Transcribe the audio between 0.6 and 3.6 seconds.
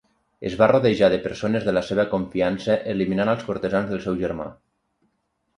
va rodejar de persones de la seva confiança eliminant als